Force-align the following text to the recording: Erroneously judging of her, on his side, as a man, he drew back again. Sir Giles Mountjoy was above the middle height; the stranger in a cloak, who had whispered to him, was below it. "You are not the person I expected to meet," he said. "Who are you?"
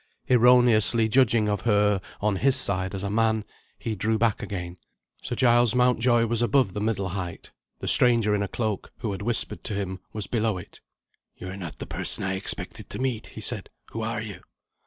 Erroneously 0.27 1.07
judging 1.07 1.47
of 1.47 1.61
her, 1.61 2.01
on 2.21 2.37
his 2.37 2.55
side, 2.55 2.95
as 2.95 3.03
a 3.03 3.09
man, 3.11 3.45
he 3.77 3.93
drew 3.93 4.17
back 4.17 4.41
again. 4.41 4.77
Sir 5.21 5.35
Giles 5.35 5.75
Mountjoy 5.75 6.25
was 6.25 6.41
above 6.41 6.73
the 6.73 6.81
middle 6.81 7.09
height; 7.09 7.51
the 7.81 7.87
stranger 7.87 8.33
in 8.33 8.41
a 8.41 8.47
cloak, 8.47 8.91
who 9.01 9.11
had 9.11 9.21
whispered 9.21 9.63
to 9.65 9.75
him, 9.75 9.99
was 10.11 10.25
below 10.25 10.57
it. 10.57 10.81
"You 11.35 11.49
are 11.49 11.55
not 11.55 11.77
the 11.77 11.85
person 11.85 12.23
I 12.23 12.33
expected 12.33 12.89
to 12.89 12.97
meet," 12.97 13.27
he 13.27 13.41
said. 13.41 13.69
"Who 13.91 14.01
are 14.01 14.23
you?" 14.23 14.41